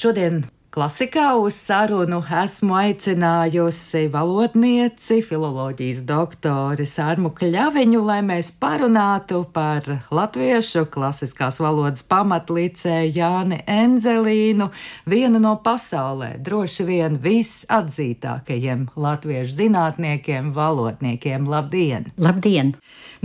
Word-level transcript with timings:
Šodien 0.00 0.38
Klasikā 0.70 1.32
uz 1.34 1.56
sarunu 1.58 2.20
esmu 2.22 2.76
aicinājusi 2.78 4.04
valodnieci, 4.12 5.16
filoloģijas 5.26 6.04
doktori 6.06 6.86
Sārmu 6.86 7.32
Kļaviņu, 7.34 8.04
lai 8.06 8.20
mēs 8.22 8.52
parunātu 8.62 9.40
par 9.50 9.88
latviešu 10.14 10.84
klasiskās 10.94 11.58
valodas 11.58 12.06
pamatlicēju 12.06 13.10
Jāni 13.18 13.58
Enzelīnu, 13.66 14.70
vienu 15.10 15.42
no 15.42 15.56
pasaulē 15.58 16.36
droši 16.38 16.86
vien 16.86 17.18
visatzītākajiem 17.18 18.92
latviešu 18.94 19.64
zinātniekiem, 19.64 20.54
valodniekiem. 20.54 21.50
Labdien! 21.50 22.12
Labdien! 22.14 22.76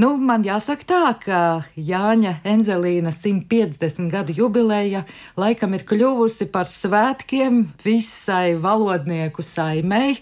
Nu, 0.02 0.10
man 0.20 0.42
jāsaka 0.44 0.84
tā, 0.90 1.04
ka 1.22 1.38
Jāņa 1.80 2.40
Enzelīna 2.44 3.14
150 3.16 4.10
gadu 4.12 4.34
jubileja 4.36 5.06
laikam 5.40 5.78
ir 5.78 5.86
kļuvusi 5.88 6.50
par 6.52 6.68
svētkiem 7.36 7.66
visai 7.84 8.56
valodnieku 8.56 9.44
saimei 9.44 10.16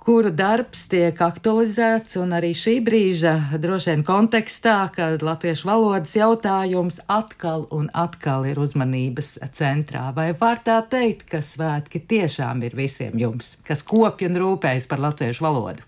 kuru 0.00 0.30
darbs 0.32 0.86
tiek 0.88 1.18
aktualizēts, 1.20 2.16
un 2.16 2.32
arī 2.32 2.54
šī 2.56 2.78
brīža 2.80 3.34
droši 3.60 3.90
vien 3.90 4.04
kontekstā, 4.08 4.88
kad 4.94 5.20
latviešu 5.20 5.68
valodas 5.68 6.16
jautājums 6.16 7.02
atkal 7.12 7.66
un 7.70 7.90
atkal 7.92 8.48
ir 8.48 8.56
uzmanības 8.56 9.36
centrā. 9.52 10.08
Vai 10.16 10.32
var 10.32 10.64
tā 10.64 10.80
teikt, 10.88 11.28
ka 11.28 11.42
svētki 11.44 12.00
tiešām 12.08 12.64
ir 12.64 12.78
visiem 12.78 13.20
jums, 13.20 13.58
kas 13.68 13.84
kopj 13.84 14.30
un 14.30 14.40
rūpējas 14.40 14.88
par 14.88 15.04
latviešu 15.04 15.44
valodu? 15.44 15.87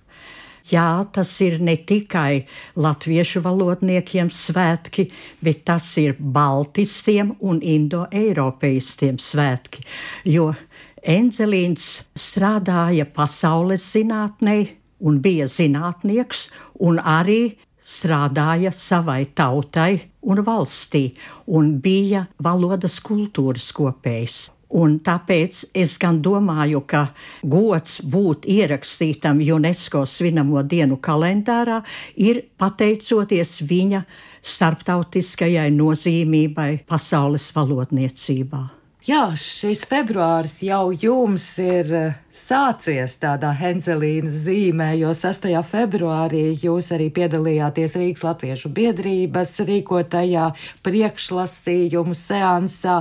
Jā, 0.68 1.04
tas 1.12 1.32
ir 1.40 1.58
ne 1.64 1.76
tikai 1.88 2.44
latviešu 2.76 3.42
valodniekiem 3.44 4.28
svētki, 4.34 5.08
bet 5.40 5.64
tas 5.70 5.86
ir 6.02 6.18
baltistiem 6.20 7.32
un 7.40 7.62
indoeiropeistiem 7.64 9.18
svētki, 9.20 9.86
jo 10.28 10.52
Enzelīns 11.00 12.10
strādāja 12.12 13.06
pasaules 13.08 13.86
zinātnē 13.94 14.56
un 15.00 15.16
bija 15.24 15.46
zinātnieks 15.48 16.50
un 16.84 17.00
arī 17.00 17.56
strādāja 17.90 18.72
savai 18.76 19.24
tautai 19.34 19.94
un 20.20 20.44
valstī 20.44 21.06
un 21.48 21.78
bija 21.80 22.26
valodas 22.44 23.00
kultūras 23.00 23.70
kopējs. 23.72 24.50
Un 24.70 25.00
tāpēc 25.02 25.64
es 25.74 25.96
gan 25.98 26.20
domāju, 26.22 26.84
ka 26.86 27.08
gods 27.42 27.98
būt 28.06 28.46
ierakstītam 28.46 29.42
UNESCO 29.42 30.04
svinamo 30.06 30.62
dienu 30.62 31.00
kalendārā 31.02 31.80
ir 32.14 32.44
pateicoties 32.60 33.58
viņa 33.66 34.04
starptautiskajai 34.40 35.70
nozīmībai 35.74 36.72
pasaules 36.88 37.50
valodniecībā. 37.56 38.68
Jā, 39.00 39.30
šis 39.32 39.86
februāris 39.88 40.58
jau 40.60 40.90
jums 40.92 41.44
ir 41.58 41.88
eh, 41.96 42.16
sācies 42.36 43.14
tādā 43.22 43.48
Henzelīna 43.56 44.28
zīmē, 44.28 44.90
jo 45.00 45.14
6. 45.16 45.48
februārī 45.64 46.42
jūs 46.60 46.90
arī 46.92 47.06
piedalījāties 47.16 47.96
Rīgas 47.96 48.26
Latviešu 48.26 48.68
biedrības 48.76 49.54
rīkotajā 49.64 50.50
priekšlasījumu 50.84 52.12
seansā. 52.12 52.98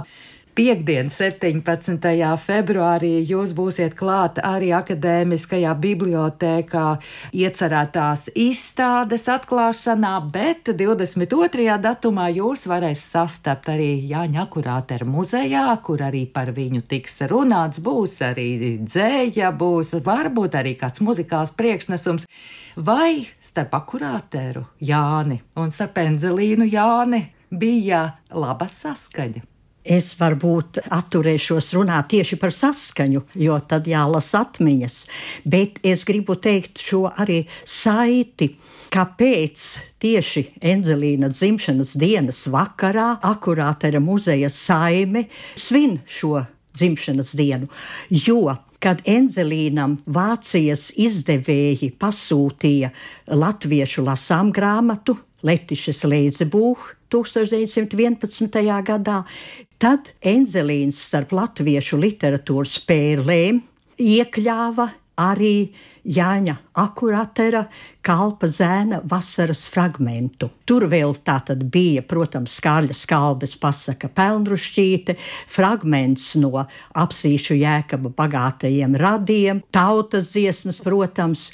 Piektdien, 0.58 1.08
17. 1.14 2.02
februārī, 2.42 3.12
jūs 3.24 3.52
būsiet 3.56 3.94
klāt 3.96 4.40
arī 4.44 4.72
akadēmiskajā 4.76 5.72
bibliotēkā 5.80 6.86
iecerētās 7.38 8.26
izstādes 8.34 9.28
atklāšanā, 9.32 10.16
bet 10.34 10.72
22. 10.82 11.68
datumā 11.84 12.28
jūs 12.34 12.66
varēs 12.68 13.04
sastapt 13.14 13.70
arī 13.72 13.92
Jāņa 14.10 14.42
Akurātera 14.48 15.08
muzejā, 15.08 15.68
kur 15.86 16.04
arī 16.10 16.26
par 16.34 16.52
viņu 16.58 16.82
tiks 16.92 17.22
runāts. 17.32 17.80
Būs 17.86 18.18
arī 18.26 18.50
dzēja, 18.82 19.54
būs 19.56 19.96
varbūt 20.06 20.58
arī 20.60 20.74
kāds 20.82 21.04
muzikāls 21.06 21.54
priekšnesums. 21.56 22.28
Vai 22.76 23.28
starp 23.44 23.78
akurāteru 23.80 24.66
Jāni 24.82 25.40
un 25.60 25.72
starp 25.72 26.02
Enzelīnu 26.04 26.68
Jāni 26.74 27.24
bija 27.52 28.04
laba 28.34 28.68
saskaņa? 28.72 29.49
Es 29.90 30.12
varbūt 30.20 30.84
atturēšos 30.94 31.72
runāt 31.74 32.12
tieši 32.14 32.38
par 32.38 32.54
saskaņu, 32.54 33.24
jo 33.42 33.56
tad 33.66 33.88
jālasa 33.90 34.44
atmiņas. 34.46 34.98
Bet 35.50 35.80
es 35.82 36.06
gribu 36.06 36.36
teikt 36.38 36.78
šo 36.84 37.08
arī 37.10 37.40
saiti. 37.66 38.52
Kāpēc 38.94 39.66
tieši 40.02 40.46
Enzelīna 40.66 41.32
dzimšanas 41.34 41.96
dienas 41.98 42.44
vakarā 42.50 43.16
akurātera 43.26 44.02
muzeja 44.02 44.50
saime 44.54 45.26
svin 45.58 46.00
šo 46.06 46.44
dzimšanas 46.78 47.34
dienu? 47.38 47.70
Jo 48.10 48.58
kad 48.80 49.02
Enzelīnam 49.10 49.98
Vācijas 50.08 50.90
izdevēji 50.96 51.92
pasūtīja 52.00 52.92
latviešu 53.36 54.06
lasām 54.06 54.54
grāmatu 54.56 55.18
Letišas 55.46 56.04
Leidzebūhu 56.10 56.96
1911. 57.10 58.62
gadā, 58.86 59.20
tad 59.82 60.14
Enzelīns 60.22 61.02
starp 61.10 61.34
latviešu 61.38 62.00
literatūras 62.02 62.80
pērlēm 62.90 63.62
iekļāva 64.00 64.90
arī 65.20 65.70
Jāņa 66.10 66.56
akuratera 66.80 67.66
kalpa 68.06 68.48
zēna 68.50 69.02
vasaras 69.12 69.66
fragmentu. 69.70 70.48
Tur 70.66 70.88
vēl 70.90 71.12
tā 71.28 71.36
tad 71.50 71.66
bija, 71.70 72.02
protams, 72.08 72.56
Kārļa 72.64 72.96
skalbes 72.96 73.58
pasaka 73.60 74.10
pelnrušķīte, 74.16 75.18
fragments 75.52 76.32
no 76.40 76.64
apsīšu 77.04 77.60
jēkaba 77.60 78.14
bagātajiem 78.16 78.96
radiem, 78.98 79.62
tautas 79.76 80.32
dziesmas, 80.34 80.80
protams, 80.82 81.50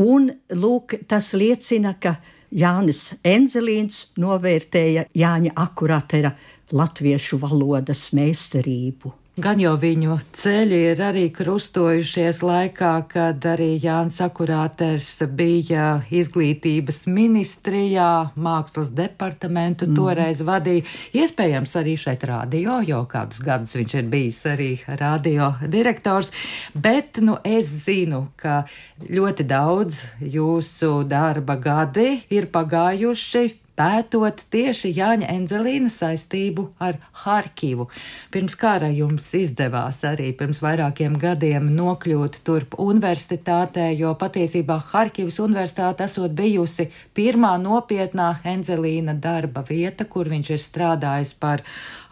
un 0.00 0.32
lūk, 0.56 0.96
tas 1.06 1.34
liecina, 1.36 1.94
ka 2.00 2.16
Jānis 2.50 3.12
Enzelīns 3.22 4.08
novērtēja 4.18 5.06
Jāņa 5.14 5.54
akuratera 5.62 6.32
latviešu 6.74 7.38
valodas 7.42 8.08
meistarību. 8.16 9.12
Gan 9.40 9.60
jau 9.62 9.72
viņu 9.80 10.18
ceļi 10.36 10.78
ir 10.90 10.98
arī 11.00 11.22
krustojušies 11.32 12.42
laikā, 12.44 12.90
kad 13.08 13.44
arī 13.48 13.68
Jānis 13.80 14.18
Akurāters 14.20 15.06
bija 15.38 16.02
izglītības 16.12 17.06
ministrijā, 17.08 18.08
mākslas 18.36 18.90
departamentu 18.92 19.88
mm. 19.88 19.96
toreiz 19.96 20.42
vadīja. 20.44 20.84
Iespējams, 21.22 21.72
arī 21.80 21.94
šeit 22.02 22.26
radio, 22.28 22.80
jo 22.84 23.00
kādus 23.08 23.40
gadus 23.46 23.72
viņš 23.78 23.96
ir 24.02 24.10
bijis 24.12 24.42
arī 24.50 24.68
radio 25.00 25.54
direktors. 25.64 26.34
Bet 26.74 27.22
nu, 27.24 27.38
es 27.40 27.70
zinu, 27.86 28.26
ka 28.36 28.66
ļoti 29.08 29.48
daudz 29.48 30.02
jūsu 30.20 30.98
darba 31.08 31.56
gadi 31.56 32.18
ir 32.28 32.50
pagājuši 32.52 33.46
pētot 33.78 34.44
tieši 34.52 34.92
Jāņa 34.96 35.28
Enzelīna 35.34 35.90
saistību 35.92 36.66
ar 36.82 36.98
Harkivu. 37.22 37.88
Pirms 38.32 38.56
kara 38.60 38.90
jums 38.94 39.28
izdevās 39.36 40.02
arī 40.08 40.30
pirms 40.36 40.62
vairākiem 40.64 41.16
gadiem 41.20 41.70
nokļūt 41.76 42.40
turp 42.46 42.76
universitātē, 42.80 43.90
jo 43.98 44.14
patiesībā 44.20 44.78
Harkivas 44.92 45.40
universitāte 45.42 46.06
esot 46.06 46.34
bijusi 46.36 46.88
pirmā 47.16 47.56
nopietnā 47.62 48.30
Enzelīna 48.54 49.16
darba 49.20 49.64
vieta, 49.68 50.04
kur 50.04 50.30
viņš 50.30 50.54
ir 50.56 50.64
strādājis 50.64 51.34
par 51.40 51.64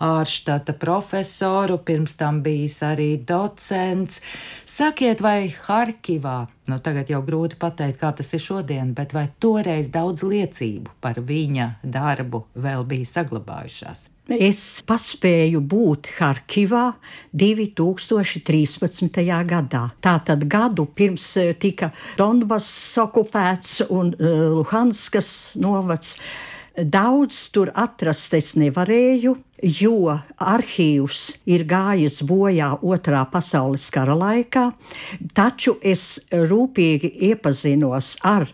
ārštata 0.04 0.76
profesoru, 0.78 1.80
pirms 1.82 2.14
tam 2.18 2.42
bijis 2.44 2.80
arī 2.86 3.10
docents. 3.26 4.22
Sakiet, 4.68 5.22
vai 5.24 5.50
Harkivā, 5.66 6.46
nu 6.68 6.78
tagad 6.84 7.10
jau 7.10 7.22
grūti 7.24 7.58
pateikt, 7.60 7.98
kā 8.00 8.12
tas 8.16 8.30
ir 8.36 8.42
šodien, 8.44 8.92
bet 8.96 9.14
vai 9.16 9.28
toreiz 9.40 9.90
daudz 9.94 10.22
liecību 10.26 10.98
par 11.02 11.20
viņa 11.24 11.72
darbu 11.82 12.44
vēl 12.56 12.86
bija 12.88 13.08
saglabājušās? 13.08 14.08
Es 14.28 14.82
paspēju 14.84 15.62
būt 15.64 16.10
Harkivā 16.18 16.90
2013. 17.32 19.22
gadā. 19.48 19.86
Tātad 20.04 20.44
gadu 20.44 20.84
pirms 20.84 21.30
eh, 21.40 21.54
tika 21.56 21.88
Donbass 22.18 22.98
okupēts 23.00 23.86
un 23.88 24.12
uh, 24.12 24.60
Luhanskas 24.60 25.56
novads. 25.56 26.18
Daudz 26.78 27.48
tur 27.50 27.72
atrast 27.74 28.34
es 28.38 28.52
nevarēju, 28.54 29.32
jo 29.80 30.12
arhīvs 30.38 31.22
ir 31.50 31.64
gājis 31.66 32.20
bojā 32.22 32.68
Otrā 32.86 33.24
pasaules 33.32 33.88
kara 33.90 34.14
laikā, 34.14 34.68
taču 35.34 35.74
es 35.82 36.20
rūpīgi 36.30 37.10
iepazinos 37.32 38.12
ar 38.22 38.46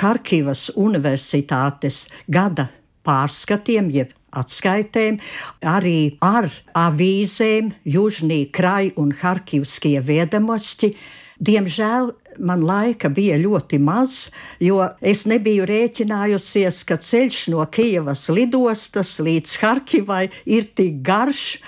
Harkivas 0.00 0.72
Universitātes 0.74 2.08
gada 2.26 2.66
pārskatiem, 3.06 3.92
jeb 3.94 4.10
atskaitēm, 4.34 5.20
arī 5.62 6.18
ar 6.18 6.50
avīzēm 6.74 7.70
Južnī 7.86 8.48
Krai 8.50 8.90
un 8.98 9.14
Harkivskie 9.22 10.00
viedamosti. 10.02 10.96
Diemžēl 11.38 12.10
man 12.38 12.62
laika 12.66 13.10
bija 13.12 13.38
ļoti 13.40 13.80
maz, 13.82 14.28
jo 14.60 14.80
es 15.00 15.24
nebiju 15.28 15.66
rēķinājusies, 15.68 16.84
ka 16.88 16.98
ceļš 17.02 17.42
no 17.54 17.66
Kijavas 17.72 18.28
lidostas 18.32 19.16
līdz 19.22 19.58
Harkivai 19.62 20.28
ir 20.46 20.70
tik 20.74 21.02
garš. 21.02 21.58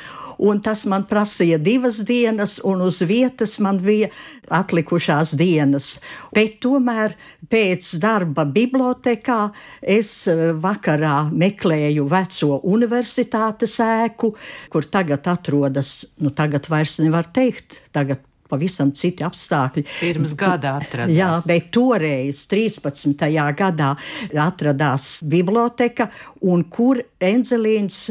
un 0.41 0.61
tas 0.65 0.87
man 0.89 1.05
prasīja 1.05 1.59
divas 1.61 1.99
dienas, 2.09 2.55
un 2.65 2.81
uz 2.81 3.03
vietas 3.05 3.59
man 3.61 3.77
bija 3.85 4.09
atlikušās 4.49 5.35
dienas. 5.37 5.99
Bet 6.33 6.59
tomēr 6.65 7.13
pēc 7.53 7.91
darba 8.01 8.47
bibliotekā 8.49 9.51
es 9.83 10.15
eh, 10.33 10.51
vakarā 10.57 11.29
meklēju 11.29 12.09
veco 12.09 12.61
universitātes 12.73 13.77
ēku, 13.85 14.33
kur 14.73 14.89
tagad 14.89 15.29
atrodas, 15.29 16.07
nu 16.25 16.33
tagad 16.33 16.73
vairs 16.73 16.99
nevar 17.05 17.29
teikt, 17.37 17.77
tagad 17.93 18.25
pavisam 18.51 18.93
citi 18.97 19.25
apstākļi. 19.27 19.87
Pirms 20.01 20.35
gada 20.39 20.75
atradās. 20.81 21.15
Jā, 21.17 21.31
bet 21.47 21.71
toreiz, 21.75 22.45
13. 22.51 23.15
gadā, 23.59 23.95
atradās 24.49 25.19
biblioteka, 25.27 26.11
un 26.51 26.67
kur 26.71 27.03
Enzelīns 27.21 28.09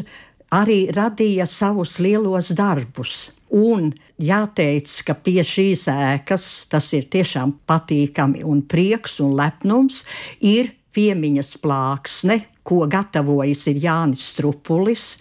arī 0.56 0.88
radīja 0.96 1.48
savus 1.50 2.00
lielos 2.02 2.54
darbus. 2.58 3.30
Un 3.50 3.90
jāteic, 4.22 4.90
ka 5.08 5.16
pie 5.18 5.42
šīs 5.46 5.88
ēkas 5.90 6.46
tas 6.70 6.92
ir 6.94 7.08
tiešām 7.10 7.56
patīkami 7.70 8.44
un 8.46 8.62
prieks 8.70 9.18
un 9.26 9.34
lepnums 9.38 10.04
ir 10.46 10.76
piemiņas 10.94 11.56
plāksne, 11.64 12.44
ko 12.66 12.84
gatavojis 12.90 13.66
Jānis 13.82 14.28
Strupulis 14.36 15.16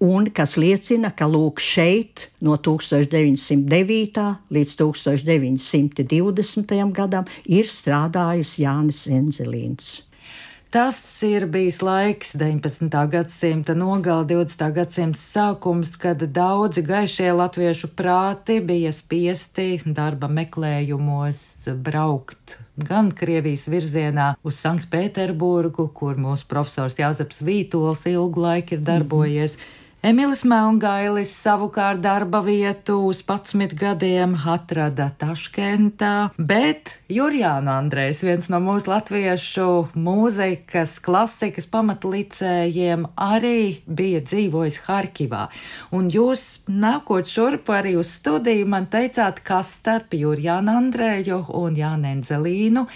un 0.00 0.30
kas 0.32 0.56
liecina, 0.56 1.12
ka 1.12 1.28
lūk 1.28 1.60
šeit 1.60 2.30
no 2.40 2.56
1909. 2.56 4.28
līdz 4.50 4.76
1920. 4.80 6.92
gadam 6.96 7.28
ir 7.44 7.68
strādājis 7.68 8.58
Jānis 8.64 9.04
Enzelīns. 9.12 10.00
Tas 10.70 10.96
ir 11.26 11.48
bijis 11.50 11.80
laiks, 11.82 12.36
19. 12.38 12.94
gadsimta 13.10 13.74
nogala, 13.74 14.22
20. 14.22 14.68
gadsimta 14.70 15.18
sākums, 15.18 15.96
kad 15.98 16.22
daudzi 16.30 16.84
gaišie 16.86 17.32
latviešu 17.34 17.90
prāti 17.98 18.60
bija 18.62 18.92
spiesti 18.94 19.82
darba 19.84 20.30
meklējumos 20.30 21.42
braukt 21.74 22.60
gan 22.78 23.10
Krievijas 23.10 23.66
virzienā 23.66 24.36
uz 24.46 24.62
Sanktpēterburgu, 24.62 25.90
kur 25.90 26.14
mūsu 26.14 26.46
profesors 26.46 27.02
Jāzeps 27.02 27.42
Vītols 27.42 28.06
ilgu 28.14 28.46
laiku 28.46 28.78
ir 28.78 28.86
darbojies. 28.86 29.58
Mm 29.58 29.60
-hmm 29.60 29.79
Emilis 30.00 30.46
Melngailis 30.48 31.28
savukārt 31.36 32.00
darba 32.00 32.38
vietu 32.40 32.94
uz 33.10 33.18
11 33.20 33.74
gadiem 33.76 34.32
atrada 34.48 35.10
Taškentā, 35.20 36.30
bet 36.40 36.94
Jurjāna 37.12 37.74
Andrejs, 37.82 38.22
viens 38.24 38.48
no 38.48 38.62
mūsu 38.64 38.88
latviešu 38.88 39.66
mūzikas 40.00 40.94
klasikas 41.04 41.68
pamatlicējiem, 41.68 43.10
arī 43.12 43.82
bija 43.84 44.22
dzīvojis 44.24 44.78
Harkivā. 44.86 45.42
Un 45.92 46.08
jūs 46.08 46.46
nākot 46.64 47.28
šurp 47.28 47.68
arī 47.76 47.98
uz 48.00 48.14
studiju 48.16 48.70
man 48.72 48.88
teicāt, 48.88 49.44
kas 49.44 49.74
starp 49.82 50.16
Jurjānu 50.16 50.78
Andreju 50.80 51.42
un 51.60 51.76
Jānu 51.76 52.08
Enzelīnu, 52.14 52.86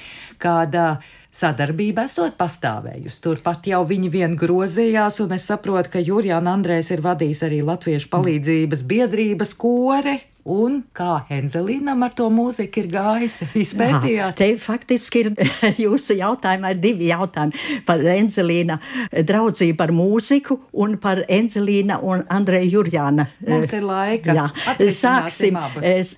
kāda 0.40 0.94
sadarbība 1.34 2.06
esot 2.08 2.36
pastāvējusi. 2.38 3.22
Turpat 3.24 3.66
jau 3.70 3.82
viņi 3.88 4.10
vien 4.12 4.36
grozījās, 4.38 5.20
un 5.24 5.34
es 5.36 5.48
saprotu, 5.50 5.96
ka 5.96 6.04
Jurijāna 6.04 6.54
Andrēs 6.54 6.92
ir 6.94 7.02
vadījis 7.04 7.42
arī 7.48 7.62
Latviešu 7.66 8.10
palīdzības 8.12 8.84
biedrības 8.90 9.56
kore. 9.58 10.20
Un 10.44 10.82
kā 10.92 11.22
Enzelīnam 11.32 12.02
ar 12.04 12.12
to 12.12 12.26
mūziku 12.28 12.82
ir 12.82 12.88
gājis? 12.92 13.38
Izpētījāt? 13.64 14.10
Jā, 14.12 14.26
te 14.36 14.48
faktiski 14.60 15.22
ir 15.22 15.30
jūsu 15.86 16.18
jautājumā 16.18 16.74
ir 16.74 16.82
divi 16.82 17.08
jautājumi 17.08 17.78
par 17.86 18.04
Enzelīna 18.12 18.76
draudzību 19.24 19.86
ar 19.86 19.92
mūziku 19.96 20.58
un 20.84 20.98
par 21.00 21.22
Enzelīna 21.32 21.96
un 22.04 22.26
Andreja 22.28 22.68
Jurjāna. 22.74 23.26
Mums 23.48 23.72
ir 23.72 23.86
laika. 23.88 24.36
Jā, 24.36 24.44
sāksim. 24.92 25.56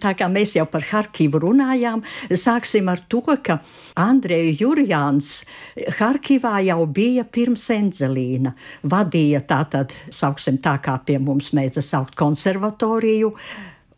Tā 0.02 0.14
kā 0.18 0.30
mēs 0.32 0.56
jau 0.58 0.66
par 0.74 0.82
Harkivu 0.90 1.44
runājām, 1.46 2.02
sāksim 2.34 2.90
ar 2.90 3.04
to, 3.06 3.22
ka 3.46 3.60
Andreja 4.02 4.56
Jurjāns 4.58 5.38
Harkivā 6.00 6.58
jau 6.66 6.80
bija 6.90 7.22
pirms 7.30 7.68
Enzelīna. 7.76 8.56
Vadīja 8.90 9.44
tātad, 9.46 9.94
sauksim 10.10 10.58
tā 10.58 10.76
kā 10.82 10.98
pie 11.06 11.20
mums 11.22 11.54
mēdza 11.54 11.86
saukt 11.86 12.18
konservatoriju 12.18 13.34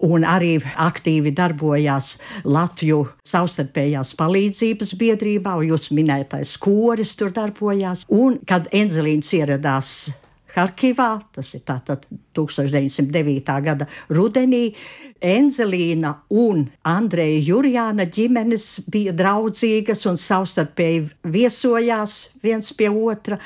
un 0.07 0.25
arī 0.27 0.57
aktīvi 0.79 1.33
darbojās 1.37 2.15
Latviju 2.47 3.03
savstarpējās 3.27 4.15
palīdzības 4.19 4.95
biedrībā, 5.01 5.57
un 5.59 5.73
jūs 5.73 5.91
minētais 5.97 6.55
koris 6.63 7.17
tur 7.19 7.35
darbojās. 7.35 8.07
Un 8.09 8.39
kad 8.47 8.71
Enzelīns 8.75 9.33
ieradās 9.35 10.11
Harkivā, 10.59 11.11
tas 11.35 11.53
ir 11.55 11.63
tātad 11.67 12.07
1909. 12.35 13.59
gada 13.65 13.87
rudenī, 14.11 14.73
Enzelīna 15.19 16.15
un 16.31 16.65
Andreja 16.87 17.41
Jurjāna 17.51 18.07
ģimenes 18.07 18.85
bija 18.91 19.13
draudzīgas 19.19 20.07
un 20.09 20.19
savstarpēji 20.19 21.09
viesojās 21.27 22.29
viens 22.43 22.73
pie 22.73 22.89
otra. 22.89 23.39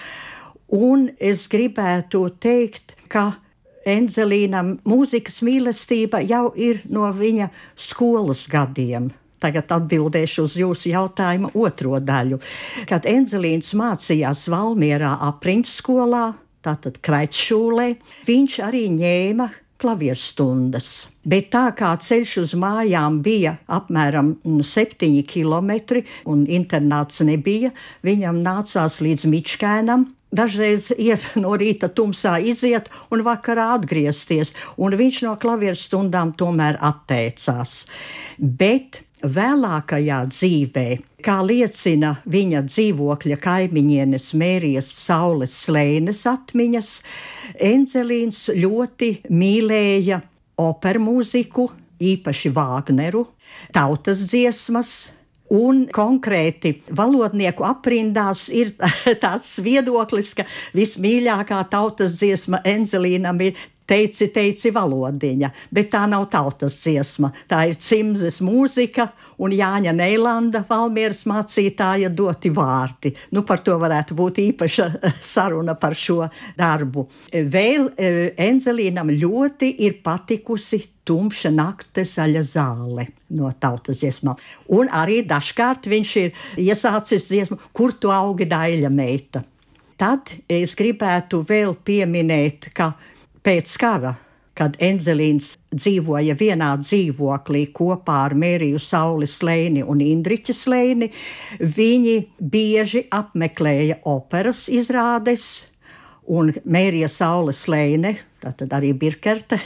Un 0.72 1.08
es 1.20 1.46
gribētu 1.52 2.26
teikt, 2.40 2.94
ka 3.12 3.32
Enzelīnam 3.88 4.76
mūzikas 4.88 5.40
mīlestība 5.46 6.23
jau 6.26 6.52
ir 6.56 6.82
no 6.90 7.08
viņa 7.14 7.49
skolas 7.79 8.46
gadiem. 8.50 9.11
Tagad 9.43 9.73
atbildēšu 9.75 10.44
uz 10.46 10.55
jūsu 10.61 10.93
jautājumu 10.93 11.50
otro 11.58 11.99
daļu. 11.99 12.38
Kad 12.87 13.08
Enzelīns 13.11 13.73
mācījās 13.75 14.46
Valmierā 14.52 15.17
apriņķu 15.32 15.73
skolā, 15.73 16.29
tātad 16.62 17.00
Kraitšūlē, 17.02 17.88
viņš 18.29 18.58
arī 18.62 18.84
ņēma 18.94 19.49
klavierstundas. 19.82 20.93
Bet 21.26 21.50
tā 21.55 21.64
kā 21.75 21.90
ceļš 21.99 22.37
uz 22.44 22.55
mājām 22.58 23.19
bija 23.25 23.56
apmēram 23.67 24.37
7 24.46 25.08
mm, 25.11 25.26
km 25.26 26.02
un 26.31 26.46
internāts 26.46 27.23
nebija, 27.26 27.73
viņam 28.06 28.43
nācās 28.46 29.02
līdz 29.02 29.26
Mičkēnam 29.32 30.06
dažreiz 30.32 30.90
iet 30.96 31.26
no 31.43 31.55
rīta 31.61 31.93
tumsā, 31.93 32.38
iziet 32.40 32.90
un 33.12 33.25
vakarā 33.26 33.73
atgriezties, 33.76 34.55
un 34.76 34.96
viņš 34.99 35.23
no 35.29 35.37
klavieru 35.40 35.79
stundām 35.79 36.34
tomēr 36.37 36.81
atteicās. 36.82 37.84
Bet 38.38 39.02
vēlākajā 39.23 40.19
dzīvē, 40.32 40.87
kā 41.23 41.38
liecina 41.46 42.17
viņa 42.26 42.64
dzīvokļa 42.67 43.38
kaimiņienes 43.43 44.32
Mērijas 44.38 44.90
Saules 45.05 45.55
slēnes 45.67 46.25
atmiņas, 46.26 46.90
Enzelīns 47.62 48.49
ļoti 48.56 49.12
mīlēja 49.31 50.19
operu 50.62 51.06
mūziku, 51.06 51.69
īpaši 52.02 52.50
Vāgneru, 52.56 53.27
tautas 53.74 54.24
dziesmas, 54.27 55.12
Un 55.53 55.85
konkrēti 55.93 56.79
valodnieku 56.97 57.67
aprindās 57.69 58.47
ir 58.49 58.73
tāds 59.25 59.59
viedoklis, 59.65 60.32
ka 60.39 60.47
vismīļākā 60.77 61.61
tautas 61.73 62.17
dziesma 62.21 62.63
Enzelīnam 62.65 63.41
ir 63.44 63.59
teici, 63.89 64.29
teici 64.32 64.72
valodiņa, 64.74 65.51
bet 65.74 65.91
tā 65.93 66.05
nav 66.10 66.29
tautas 66.32 66.79
dziesma. 66.82 67.32
Tā 67.48 67.65
ir 67.70 67.79
cimzes 67.82 68.41
mūzika 68.44 69.08
un 69.43 69.55
Jāņa 69.56 69.94
Neilanda 69.96 70.62
Valmieras 70.69 71.24
mācītāja 71.29 72.12
doti 72.15 72.53
vārti. 72.55 73.12
Nu, 73.32 73.44
par 73.46 73.62
to 73.65 73.77
varētu 73.81 74.17
būt 74.19 74.43
īpaša 74.46 74.89
saruna 75.34 75.77
par 75.79 75.96
šo 75.98 76.22
darbu. 76.58 77.06
Vēl 77.32 77.91
e, 77.96 78.32
Enzelīnam 78.48 79.12
ļoti 79.12 79.74
ir 79.86 80.01
patikusi 80.05 80.82
tumša 81.05 81.51
nakte 81.51 82.05
zaļa 82.06 82.43
zāle 82.46 83.06
no 83.34 83.51
tautas 83.58 84.03
dziesmām. 84.03 84.39
Un 84.77 84.91
arī 84.94 85.22
dažkārt 85.27 85.89
viņš 85.91 86.12
ir 86.22 86.44
iesācis 86.62 87.27
dziesmu, 87.31 87.58
kur 87.74 87.96
tu 87.98 88.12
augi 88.15 88.46
daļa 88.51 88.93
meita. 88.93 89.43
Tad 89.98 90.32
es 90.51 90.74
gribētu 90.79 91.43
vēl 91.46 91.77
pieminēt, 91.86 92.70
ka 92.74 92.93
pēc 93.46 93.75
kara, 93.81 94.15
kad 94.58 94.77
Enzelīns 94.82 95.55
dzīvoja 95.72 96.37
vienā 96.39 96.75
dzīvoklī 96.82 97.67
kopā 97.75 98.19
ar 98.29 98.37
Mēriju 98.39 98.81
Saules 98.82 99.39
Slēni 99.41 99.84
un 99.84 100.03
Indriķa 100.05 100.55
Slēni, 100.56 101.08
viņi 101.61 102.17
bieži 102.39 103.06
apmeklēja 103.11 104.03
operas 104.13 104.67
izrādes. 104.72 105.69
Un 106.32 106.53
Mērija 106.70 107.08
Saules 107.11 107.65
Slēne, 107.65 108.13
tātad 108.39 108.70
arī 108.77 108.93
Birkerte, 108.94 109.58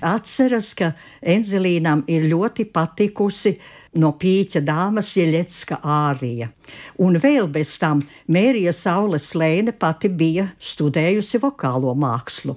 atceras, 0.00 0.70
ka 0.78 0.94
Enzelīnam 1.20 2.06
ir 2.08 2.24
ļoti 2.30 2.64
patikusi 2.72 3.52
no 4.00 4.14
pīķa 4.16 4.62
dāmas 4.64 5.10
Jeļetska 5.18 5.82
ārija. 5.84 6.48
Un 7.04 7.20
vēl 7.20 7.50
bez 7.52 7.74
tam 7.82 8.00
Mērija 8.32 8.72
Saules 8.72 9.28
Slēne 9.34 9.76
pati 9.76 10.08
bija 10.08 10.48
studējusi 10.56 11.42
vokālo 11.42 11.92
mākslu. 11.98 12.56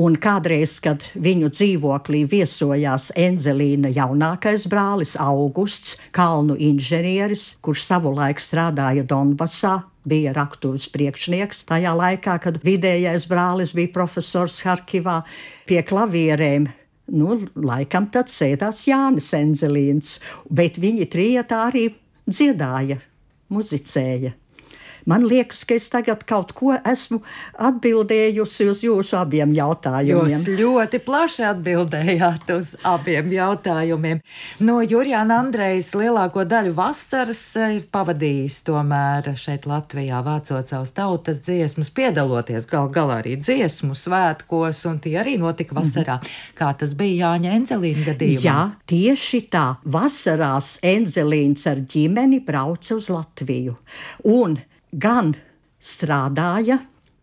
Un 0.00 0.14
kādreiz, 0.16 0.78
kad 0.80 1.02
viņu 1.12 1.50
dzīvoklī 1.52 2.22
viesojās 2.30 3.10
Enzelīna 3.20 3.90
jaunākais 3.92 4.64
brālis 4.70 5.12
Augusts, 5.20 5.98
kalnu 6.16 6.54
inženieris, 6.56 7.58
kurš 7.60 7.82
savulaik 7.84 8.40
strādāja 8.40 9.04
Donbasā, 9.04 9.74
bija 10.08 10.32
raktuves 10.32 10.86
priekšnieks. 10.94 11.66
Tajā 11.68 11.92
laikā, 11.98 12.38
kad 12.40 12.60
vidējais 12.64 13.28
brālis 13.28 13.74
bija 13.76 13.92
profesors 13.98 14.62
Harkivā 14.64 15.20
pie 15.68 15.82
klavierēm, 15.84 16.70
nu, 17.12 17.36
laikam 17.60 18.08
tad 18.14 18.32
sēdās 18.32 18.86
Jānis 18.88 19.32
Enzelīns, 19.36 20.16
bet 20.48 20.80
viņi 20.80 21.10
trijotā 21.12 21.66
arī 21.68 21.90
dziedāja, 22.30 23.02
muzicēja. 23.52 24.32
Man 25.06 25.24
liekas, 25.28 25.64
ka 25.64 25.74
es 25.74 25.88
tagad 25.92 26.24
kaut 26.28 26.52
ko 26.56 26.74
esmu 26.76 27.20
atbildējusi 27.58 28.68
uz 28.70 28.82
jūsu 28.84 29.16
abiem 29.20 29.54
jautājumiem. 29.56 30.44
Jūs 30.44 30.60
ļoti 30.60 31.00
plaši 31.04 31.46
atbildējāt 31.50 32.52
uz 32.56 32.74
abiem 32.86 33.32
jautājumiem. 33.32 34.20
No 34.66 34.80
Jurijāna 34.84 35.40
Andrejas 35.40 35.92
lielāko 35.96 36.44
daļu 36.48 36.74
vasaras 36.76 37.42
ir 37.68 37.82
pavadījis 37.92 38.60
tomēr 38.68 39.32
šeit 39.40 39.66
Latvijā, 39.70 40.20
vācot 40.26 40.66
savus 40.66 40.92
tautas 40.96 41.42
dziesmas, 41.46 41.92
piedaloties 41.94 42.68
gal 42.70 42.90
galā 42.92 43.20
arī 43.22 43.36
dziesmu 43.40 43.96
svētkos, 43.98 44.84
un 44.90 45.00
tie 45.02 45.16
arī 45.22 45.36
notika 45.40 45.74
vasarā. 45.76 46.18
Mm 46.20 46.26
-hmm. 46.26 46.56
Kā 46.58 46.72
tas 46.78 46.94
bija 46.94 47.30
Jāņa 47.30 47.52
Enzelīna 47.56 48.04
gadījumā? 48.12 48.42
Jā, 48.44 48.70
tieši 48.86 49.40
tā. 49.50 49.76
Vasarās 49.84 50.78
Enzelīns 50.82 51.66
ar 51.70 51.76
ģimeni 51.76 52.40
brauca 52.44 52.96
uz 52.96 53.08
Latviju. 53.08 53.76
Un 54.24 54.58
gan 54.92 55.34
strādāja 55.80 56.80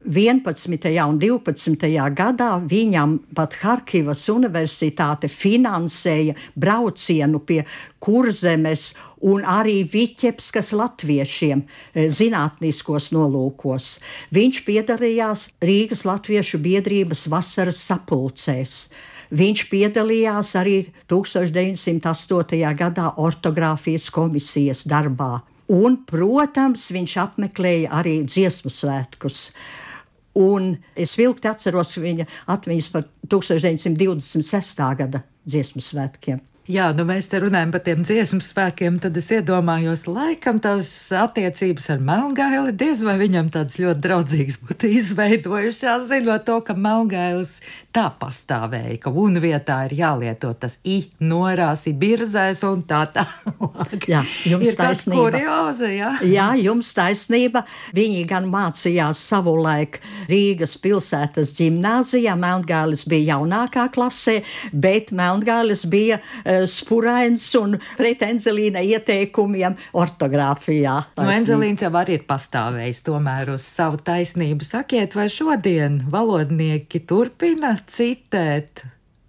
11. 0.08 0.88
un 1.04 1.18
12. 1.20 1.88
gadā 2.16 2.52
viņam 2.64 3.18
pat 3.36 3.58
Harkivas 3.60 4.28
Universitāte 4.32 5.28
finansēja 5.28 6.36
braucienu 6.56 7.42
pie 7.44 7.64
kurzemes 8.00 8.94
un 9.26 9.44
arī 9.44 9.82
Viķepskas 9.90 10.72
latviešiem 10.78 11.66
e, 11.66 12.08
zinātniskos 12.14 13.10
nolūkos. 13.12 13.98
Viņš 14.32 14.62
piedalījās 14.70 15.50
Rīgas 15.66 16.06
Latviešu 16.08 16.62
biedrības 16.64 17.26
vasaras 17.34 17.82
sapulcēs. 17.90 18.88
Viņš 19.34 19.66
piedalījās 19.68 20.56
arī 20.56 20.78
1908. 21.12 22.64
gadā 22.80 23.12
ortogrāfijas 23.18 24.08
komisijas 24.14 24.86
darbā. 24.88 25.42
Un, 25.74 25.98
protams, 26.08 26.86
viņš 26.96 27.18
apmeklēja 27.26 27.92
arī 28.00 28.22
dziesmu 28.24 28.72
svētkus. 28.72 29.50
Un 30.38 30.76
es 30.96 31.18
vilkti 31.20 31.50
atceros 31.50 31.96
viņa 32.00 32.28
atmiņas 32.54 32.92
par 32.94 33.08
1926. 33.28 34.84
gada 35.02 35.24
dziesmu 35.48 35.84
svētkiem. 35.84 36.40
Jā, 36.68 36.90
nu 36.92 37.06
mēs 37.08 37.30
te 37.32 37.40
runājam 37.40 37.70
par 37.72 37.80
tiem 37.86 38.02
dziesmu 38.04 38.42
spēkiem, 38.44 38.98
tad 39.00 39.16
es 39.16 39.30
iedomājos, 39.32 40.02
laikam 40.12 40.58
tās 40.60 40.90
attiecības 41.16 41.86
ar 41.94 42.02
Melngaili 42.04 42.74
diez 42.76 43.00
vai 43.08 43.14
viņam 43.22 43.48
tādas 43.54 43.78
ļoti 43.80 44.04
draudzīgas 44.04 44.58
būtu 44.68 44.90
izveidojušās, 45.00 46.10
zinot 46.10 46.44
to, 46.44 46.58
ka 46.68 46.76
Melngailis 46.76 47.62
tā 47.96 48.10
pastāvēja, 48.20 48.98
ka 49.06 49.14
un 49.16 49.40
vietā 49.40 49.78
ir 49.88 49.96
jālieto 50.02 50.52
tas 50.60 50.76
i 50.84 50.98
norāsi 51.24 51.94
birzēs 51.96 52.66
un 52.68 52.84
tā 52.90 53.06
tālāk. 53.16 54.10
Jā, 54.12 54.26
jums 54.52 54.68
ir 54.68 54.76
taisnība. 54.82 55.24
Kurioza, 55.24 55.94
jā. 55.94 56.12
jā, 56.28 56.50
jums 56.66 56.92
taisnība. 57.00 57.64
Viņi 57.96 58.26
gan 58.28 58.52
mācījās 58.52 59.24
savulaik 59.32 60.02
Rīgas 60.28 60.76
pilsētas 60.84 61.56
ģimnāzijā, 61.62 62.36
Melngailis 62.36 63.08
bija 63.08 63.38
jaunākā 63.38 63.88
klasē, 63.96 64.42
bet 64.76 65.16
Melngailis 65.16 65.88
bija 65.88 66.20
uh, 66.20 66.57
spurains 66.66 67.46
un 67.60 67.78
pret 68.00 68.24
Enzelīna 68.26 68.82
ieteikumiem 68.82 69.78
ortogrāfijā. 69.98 70.98
Nu, 71.20 71.30
Enzelīns 71.32 71.86
jau 71.86 71.94
arī 72.00 72.18
ir 72.18 72.28
pastāvējis 72.28 73.04
tomēr 73.08 73.54
uz 73.56 73.68
savu 73.68 74.02
taisnību. 74.02 74.68
Sakiet, 74.68 75.16
vai 75.18 75.30
šodien 75.32 76.02
valodnieki 76.12 77.04
turpina 77.08 77.76
citēt? 77.88 78.86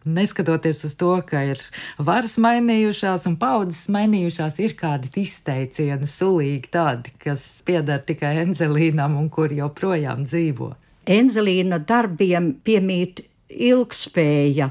Neskatoties 0.08 0.84
uz 0.88 0.94
to, 0.96 1.10
ka 1.26 1.42
ir 1.50 1.60
varas 2.00 2.38
mainījušās 2.40 3.26
un 3.28 3.36
paudzes 3.40 3.88
mainījušās, 3.92 4.56
ir 4.64 4.74
kādi 4.78 5.10
izteicieni, 5.20 6.08
sulīgi 6.08 6.70
tādi, 6.72 7.12
kas 7.20 7.60
pieder 7.66 8.00
tikai 8.06 8.38
Enzelīnam 8.44 9.18
un 9.20 9.28
kur 9.32 9.52
joprojām 9.52 10.24
dzīvo. 10.24 10.72
Enzelīna 11.08 11.80
darbiem 11.88 12.54
piemīt 12.64 13.24
ilgspēja, 13.48 14.70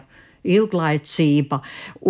ilglaicība. 0.55 1.59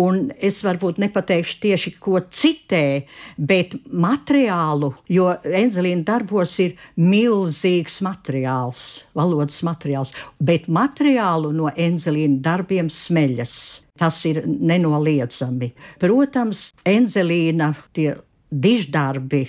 Un 0.00 0.28
es 0.34 0.60
varbūt 0.66 1.00
nepateikšu 1.02 1.58
tieši, 1.64 1.94
ko 2.02 2.20
citē, 2.22 3.04
bet 3.36 3.74
materiālu, 3.90 4.92
jo 5.10 5.28
Enzelīna 5.44 6.06
darbos 6.06 6.58
ir 6.64 6.76
milzīgs 7.00 8.00
materiāls, 8.06 8.86
valodas 9.18 9.60
materiāls, 9.66 10.14
bet 10.38 10.68
materiālu 10.68 11.52
no 11.56 11.72
Enzelīna 11.74 12.40
darbiem 12.44 12.90
smeļas. 12.92 13.58
Tas 13.98 14.20
ir 14.30 14.44
nenoliedzami. 14.46 15.72
Protams, 15.98 16.68
Enzelīna 16.86 17.72
tie 17.96 18.12
diždarbi 18.48 19.42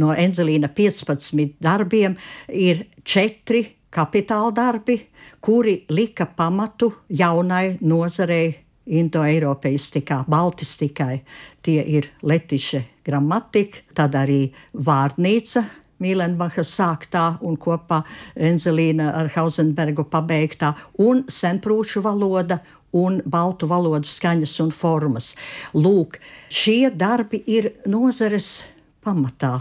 no 0.00 0.12
Enzelīna 0.12 0.68
15 0.74 1.56
darbiem 1.62 2.16
ir 2.48 2.84
četri 3.06 3.64
kapitāla 3.94 4.50
darbi, 4.54 4.98
kuri 5.44 5.84
lika 5.88 6.26
pamatu 6.26 6.92
jaunai 7.08 7.78
nozarei 7.80 8.54
indoeiropeistikā, 8.86 10.22
baltistikai. 10.28 11.18
Tie 11.62 11.82
ir 11.84 12.08
letiše 12.22 12.80
gramatika, 13.04 13.84
tad 13.94 14.16
arī 14.16 14.46
vārnīca. 14.72 15.64
Mīlenbacha 16.00 16.64
sāktā 16.66 17.26
un 17.46 17.54
kopā 17.60 18.00
Enzelīna 18.34 19.12
ar 19.20 19.28
Hausenbergu 19.36 20.04
pabeigtā, 20.10 20.72
un 20.98 21.22
senprūšu 21.28 22.02
valoda 22.04 22.58
un 22.94 23.20
baltu 23.26 23.68
valodu 23.68 24.08
skaņas 24.08 24.58
un 24.64 24.72
formas. 24.74 25.32
Lūk, 25.76 26.18
šie 26.48 26.90
darbi 26.90 27.42
ir 27.46 27.70
nozares 27.86 28.62
pamatā. 29.04 29.58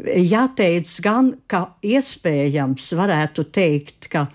Jāteic 0.00 0.90
gan, 1.04 1.34
ka 1.46 1.66
iespējams 1.84 2.92
varētu 2.96 3.46
teikt, 3.52 4.08
ka 4.12 4.26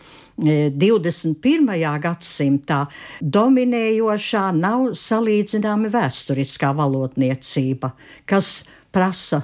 21. 0.41 1.69
E, 1.75 1.91
gadsimtā 2.01 2.81
dominējošā 3.21 4.43
nav 4.57 4.91
salīdzināma 4.98 5.91
vēsturiskā 5.93 6.71
valodniecība, 6.77 7.93
kas 8.25 8.63
prasa 8.91 9.43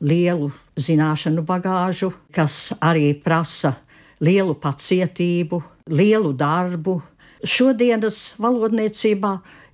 lielu 0.00 0.50
zināšanu 0.76 1.42
bagāžu, 1.46 2.12
kas 2.34 2.72
arī 2.80 3.10
prasa 3.24 3.74
lielu 4.20 4.54
pacietību, 4.54 5.62
lielu 5.90 6.32
darbu. 6.36 7.00
Šodienas 7.46 8.34
valodniecībā 8.40 9.32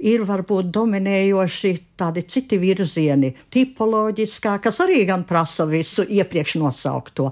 ir 0.08 0.24
varbūt 0.26 0.72
dominējoši 0.74 1.72
tādi 1.96 2.24
citi 2.26 2.58
virzieni, 2.58 3.30
tipoloģiskā, 3.54 4.56
kas 4.62 4.80
arī 4.82 5.04
gan 5.08 5.22
prasa 5.28 5.66
visu 5.70 6.04
iepriekš 6.08 6.56
nosaukto. 6.60 7.30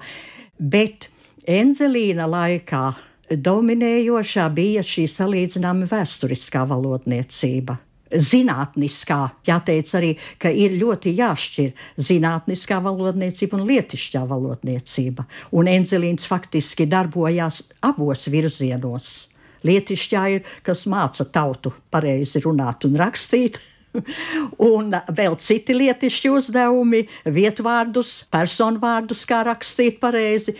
Bet 0.60 1.08
Enzelīna 1.50 2.28
laikā 2.30 2.84
dominējošā 3.30 4.48
bija 4.54 4.82
šī 4.86 5.06
salīdzināma 5.10 5.86
vēsturiskā 5.90 6.64
valodniecība. 6.68 7.78
Zinātniskā, 8.10 9.20
jāteic 9.46 9.90
arī, 9.94 10.10
ka 10.42 10.50
ir 10.50 10.74
ļoti 10.80 11.12
jāšķir 11.14 11.84
zinātniskā 12.02 12.80
valodniecība 12.82 13.60
un 13.60 13.68
lietišķā 13.68 14.24
valodniecība. 14.26 15.28
Un 15.54 15.70
Enzelīns 15.70 16.26
faktiski 16.26 16.88
darbojās 16.90 17.62
abos 17.86 18.26
virzienos. 18.26 19.12
Lietišķā 19.62 20.24
ir, 20.34 20.42
kas 20.66 20.86
māca 20.90 21.28
tautu 21.30 21.70
pareizi 21.92 22.42
runāt 22.42 22.88
un 22.88 22.98
rakstīt, 22.98 23.60
Un 24.70 24.94
vēl 25.16 25.36
citi 25.42 25.74
lietišķi 25.76 26.30
uzdevumi, 26.32 27.02
vietvārdus, 27.26 28.12
personvārdus, 28.32 29.24
kā 29.28 29.42
rakstīt 29.48 30.00
pareizi. 30.02 30.54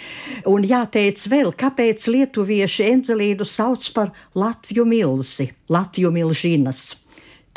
Un 0.50 0.66
jāteic 0.66 1.22
vēl, 1.30 1.52
kāpēc 1.58 2.08
lietuvieši 2.10 2.88
Enzelīnu 2.90 3.46
sauc 3.46 3.86
par 3.96 4.12
Latviju 4.38 4.86
milzi, 4.88 5.50
Latviju 5.70 6.12
milžinas. 6.14 6.84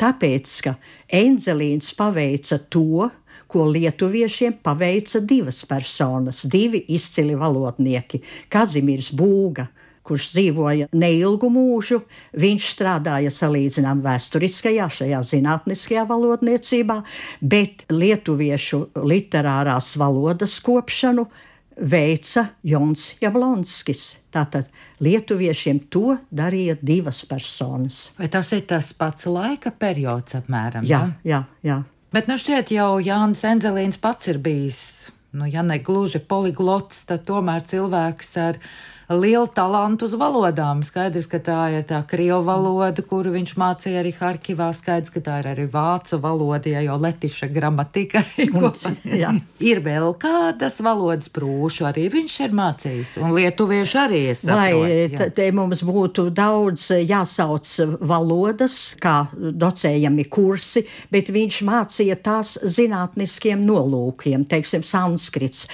Tāpēc, 0.00 0.56
ka 0.66 0.76
Enzelīns 1.14 1.92
paveica 1.96 2.58
to, 2.70 3.10
ko 3.50 3.68
lietuviešiem 3.70 4.58
paveica 4.66 5.20
divas 5.22 5.62
personas, 5.68 6.42
divi 6.50 6.80
izcili 6.96 7.36
valodnieki- 7.38 8.22
Kazimirs 8.52 9.12
Būga 9.14 9.68
kurš 10.04 10.28
dzīvoja 10.34 10.90
neilgu 10.96 11.48
mūžu. 11.52 12.02
Viņš 12.40 12.68
strādāja 12.74 13.32
salīdzinām 13.34 14.02
vēsturiskajā, 14.04 14.88
šajā 14.98 15.22
zinātniskajā 15.30 16.04
valodniecībā, 16.10 17.00
bet 17.40 17.86
lietuviešu 17.92 18.84
literārās 19.00 19.94
valodas 20.00 20.58
kopšanu 20.64 21.26
veica 21.74 22.46
Jons 22.62 23.14
Jablonskis. 23.22 24.12
Tātad 24.34 24.68
lietuviešiem 25.02 25.86
to 25.90 26.18
darīja 26.30 26.76
divas 26.82 27.24
personas. 27.26 28.10
Vai 28.18 28.30
tas 28.30 28.52
ir 28.54 28.62
tas 28.70 28.92
pats 28.94 29.26
laika 29.30 29.74
periods 29.74 30.38
apmēram? 30.38 30.86
Jā, 30.86 31.08
jā, 31.26 31.42
jā. 31.66 31.82
Bet 32.14 32.30
nu 32.30 32.38
šķiet 32.38 32.70
jau 32.76 32.92
Jānis 33.02 33.42
Enzelīns 33.48 33.98
pats 33.98 34.30
ir 34.30 34.38
bijis 34.42 34.84
nu, 35.34 35.46
ja 35.46 35.62
ne 35.62 35.78
gluži 35.78 36.20
poliglots, 36.22 37.04
tad 37.08 37.26
tomēr 37.28 37.64
cilvēks 37.66 38.36
ar 38.38 38.58
lielu 39.08 39.46
talantu 39.46 40.08
uz 40.08 40.14
valodām. 40.18 40.82
Skaidrs, 40.86 41.28
ka 41.30 41.40
tā 41.44 41.58
ir 41.76 41.86
tā 41.88 42.00
krievu 42.08 42.42
valoda, 42.46 43.04
kuru 43.04 43.34
viņš 43.34 43.54
mācīja 43.60 44.00
arī 44.02 44.14
Harkivā. 44.16 44.70
Skaidrs, 44.76 45.12
ka 45.14 45.22
tā 45.24 45.38
ir 45.42 45.50
arī 45.52 45.66
vācu 45.70 46.18
valoda, 46.22 46.70
ja 46.72 46.84
jau 46.84 46.96
letiša 47.00 47.48
gramatika 47.52 48.24
ir 49.70 49.82
vēl 49.84 50.14
kādas 50.20 50.80
valodas 50.84 51.30
prūšu 51.32 51.88
arī 51.88 52.06
viņš 52.12 52.36
ir 52.46 52.56
mācījis, 52.56 53.14
un 53.22 53.34
lietuviešu 53.36 54.00
arī 54.04 54.22
es. 54.32 54.44
Vai 54.48 54.72
te 55.34 55.48
mums 55.54 55.84
būtu 55.86 56.28
daudz 56.34 56.90
jāsauc 57.04 57.68
valodas, 58.04 58.78
kā 59.00 59.26
docējami 59.34 60.26
kursi, 60.32 60.84
bet 61.12 61.30
viņš 61.34 61.60
mācīja 61.66 62.18
tās 62.24 62.56
zinātniskiem 62.62 63.62
nolūkiem, 63.64 64.46
teiksim, 64.48 64.84
sanskrits. 64.86 65.66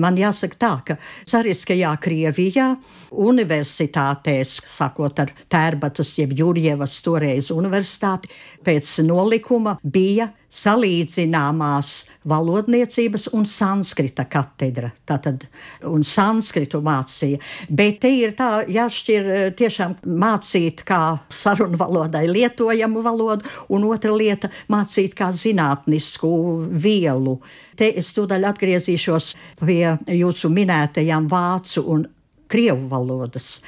Man 0.00 0.18
jāsaka 0.20 0.60
tā, 0.60 0.74
ka 0.86 0.98
cariskajā 1.28 1.94
Krievijā 2.02 2.68
universitātēs, 3.10 4.58
sākot 4.68 5.22
ar 5.22 5.32
Tērbatas, 5.48 6.12
jeb 6.20 6.34
Jurjevas 6.38 7.00
toreiz 7.04 7.52
universitāti, 7.54 8.30
pēc 8.64 8.98
nolikuma 9.06 9.78
bija 9.82 10.30
salīdzināmās 10.48 12.06
valodniecības 12.28 13.28
un 13.36 13.44
sanskrita 13.48 14.24
katedra. 14.32 14.90
Tātad, 15.08 15.44
un 15.88 16.04
sanskritu 16.08 16.80
mācīja. 16.84 17.40
Bet 17.68 18.00
te 18.04 18.12
ir 18.16 18.32
tā 18.38 18.64
jāšķir 18.68 19.30
tiešām 19.58 19.98
mācīt 20.08 20.84
kā 20.88 21.02
sarunu 21.28 21.80
valodai 21.80 22.24
lietojamu 22.30 23.04
valodu, 23.04 23.44
un 23.68 23.84
otra 23.92 24.14
lieta- 24.16 24.50
mācīt 24.72 25.14
kā 25.14 25.30
zinātnisku 25.32 26.30
vielu. 26.72 27.38
Te 27.76 27.92
es 27.96 28.12
tūdaļ 28.12 28.48
atgriezīšos 28.52 29.34
pie 29.60 29.98
jūsu 30.08 30.48
minētajām 30.50 31.28
vācu 31.28 31.84
un 31.86 32.08
krievu 32.48 32.88
valodas. 32.90 33.58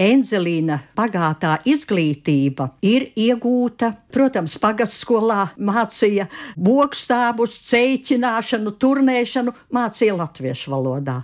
Enzelīna 0.00 0.80
pagātā 0.98 1.54
izglītība 1.70 2.72
ir 2.82 3.06
iegūta, 3.14 3.92
protams, 4.12 4.56
pagatstskolā 4.62 5.52
mācīja 5.62 6.26
bokstābus, 6.58 7.60
ceļķināšanu, 7.70 8.74
turnēšanu, 8.82 9.54
mācīja 9.74 10.16
latviešu 10.18 10.74
valodā. 10.74 11.20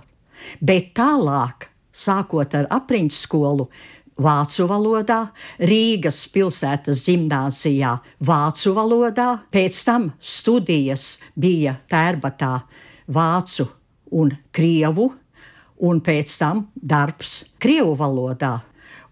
Bet 0.63 0.93
tālāk, 0.97 1.67
sākot 1.91 2.55
ar 2.57 2.69
apriņķu 2.71 3.17
skolu, 3.17 3.67
vācu 4.21 4.67
valodā, 4.69 5.19
Rīgas 5.59 6.23
pilsētas 6.31 7.03
gimnāzijā, 7.07 7.97
vācu 8.23 8.75
valodā, 8.77 9.29
pēc 9.51 9.83
tam 9.87 10.11
studijas 10.19 11.17
bija 11.35 11.75
tērbatā 11.91 12.55
vācu 13.11 13.67
un 14.11 14.31
krievu 14.55 15.11
un 15.81 16.01
pēc 16.03 16.35
tam 16.39 16.65
darbs 16.75 17.41
Krievu 17.61 17.95
valodā. 17.99 18.59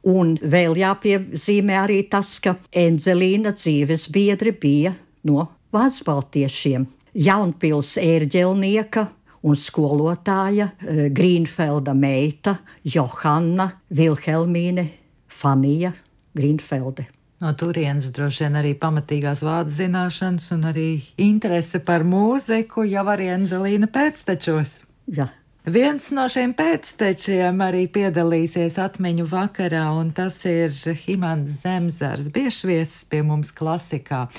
Un 0.10 0.38
vēl 0.40 0.78
jāpiezīmē 0.80 1.76
arī 1.82 2.04
tas, 2.12 2.38
ka 2.40 2.56
Enzelīna 2.72 3.52
dzīves 3.58 4.08
biedri 4.14 4.54
bija 4.56 4.94
no 5.28 5.50
Vācu-Baltiešiem. 5.76 6.88
Jaunpils 7.20 7.98
ērģelnieka 8.00 9.06
un 9.44 9.58
skolotāja 9.60 10.70
e, 10.80 11.10
Grīnfelda 11.16 11.96
meita 11.98 12.60
Johanna 12.84 13.70
Vilhelmīne 13.96 14.86
Fanija 15.28 15.94
Grīnfelde. 16.38 17.08
No 17.40 17.54
turienes 17.56 18.10
droši 18.12 18.46
vien 18.46 18.60
arī 18.60 18.74
pamatīgās 18.80 19.42
vārdu 19.48 19.72
zināšanas 19.72 20.50
un 20.56 20.66
arī 20.72 20.88
interese 21.24 21.80
par 21.88 22.04
mūziku 22.08 22.84
jau 22.88 23.06
arī 23.14 23.30
Enzelīna 23.38 23.88
pēctečos. 23.92 24.82
Jā. 25.16 25.30
Viens 25.68 26.06
no 26.16 26.24
šiem 26.32 26.54
pēctečiem 26.56 27.58
arī 27.60 27.82
piedalīsies 27.92 28.78
atmiņu 28.80 29.26
vakarā, 29.28 29.90
un 29.92 30.14
tas 30.16 30.38
ir 30.48 30.72
Imants 31.12 31.58
Zemzars, 31.66 32.30
biešviesis 32.32 33.04
pie 33.12 33.20
mums 33.28 33.52
klasikā, 33.52 34.30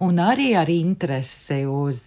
un 0.00 0.16
arī 0.16 0.54
ar 0.56 0.72
interesi 0.72 1.66
uz 1.68 2.00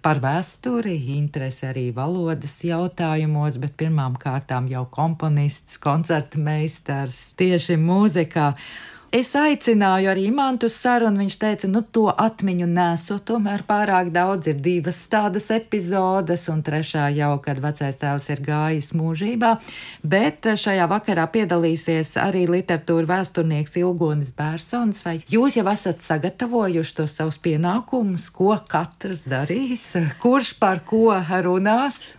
par 0.00 0.22
vēsturi, 0.24 0.96
interesi 1.18 1.68
arī 1.68 1.84
valodas 1.94 2.56
jautājumos, 2.64 3.60
bet 3.60 3.76
pirmām 3.76 4.16
kārtām 4.16 4.72
jau 4.72 4.86
komponists, 4.88 5.76
koncerta 5.76 6.40
meistars 6.40 7.34
tieši 7.36 7.76
mūzikā. 7.76 8.54
Es 9.08 9.30
aicināju 9.32 10.10
arī 10.12 10.26
Mantu 10.36 10.68
sarunu. 10.68 11.22
Viņš 11.22 11.36
teica, 11.40 11.68
nu, 11.72 11.80
to 11.80 12.10
atmiņu 12.12 12.66
nesot, 12.68 13.22
tomēr 13.30 13.62
pārāk 13.64 14.10
daudz 14.12 14.50
ir 14.52 14.58
divas 14.60 14.98
tādas 15.08 15.46
epizodes, 15.54 16.44
un 16.52 16.60
trešā 16.60 17.06
jau, 17.16 17.30
kad 17.40 17.56
vecais 17.64 17.96
tēvs 17.96 18.26
ir 18.34 18.42
gājis 18.44 18.90
mūžībā. 18.92 19.54
Bet 20.04 20.50
šajā 20.60 20.84
vakarā 20.92 21.24
piedalīsies 21.32 22.18
arī 22.20 22.44
literatūra 22.52 23.08
vēsturnieks 23.14 23.78
Ilgonis 23.80 24.34
Bērsons. 24.36 25.00
Vai 25.06 25.16
jūs 25.32 25.56
jau 25.56 25.64
esat 25.72 26.04
sagatavojuši 26.04 26.96
tos 27.00 27.16
savus 27.16 27.40
pienākumus, 27.40 28.28
ko 28.28 28.58
katrs 28.68 29.24
darīs, 29.24 29.88
kurš 30.20 30.52
par 30.60 30.84
ko 30.84 31.16
runās? 31.16 32.12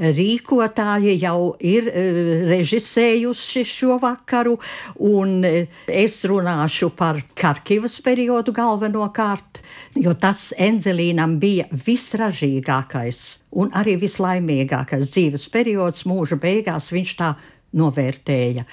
Rīkotāji 0.00 1.18
jau 1.20 1.52
ir 1.60 1.92
eh, 1.92 2.24
režisējuši 2.48 3.68
šo 3.68 4.00
vakaru, 4.00 4.56
un 5.04 5.44
eh, 5.44 5.68
es 5.84 6.22
runāšu 6.30 6.90
par 6.96 7.20
Karkivas 7.38 7.98
periodu 8.04 8.54
galvenokārt, 8.56 9.62
jo 9.98 10.14
tas 10.14 10.50
Enzelīnam 10.58 11.38
bija 11.42 11.68
visražīgākais 11.70 13.22
un 13.60 13.72
arī 13.76 13.96
vislaimīgākais 14.00 15.10
dzīves 15.10 15.48
periods 15.52 16.06
mūža 16.08 16.38
beigās. 16.40 16.92
Viņš 16.94 17.16
tā 17.18 17.34
novērtēja. 17.76 18.64